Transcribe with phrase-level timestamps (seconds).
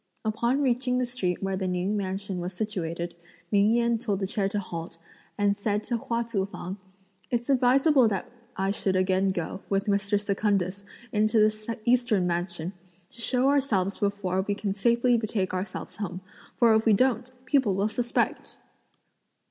[0.25, 3.13] Upon reaching the street where the Ning mansion was situated,
[3.51, 4.97] Ming Yen told the chair to halt,
[5.37, 6.77] and said to Hua Tzu fang,
[7.29, 8.27] "It's advisable that
[8.57, 10.19] I should again go, with Mr.
[10.19, 12.73] Secundus, into the Eastern mansion,
[13.11, 16.21] to show ourselves before we can safely betake ourselves home;
[16.57, 18.57] for if we don't, people will suspect!"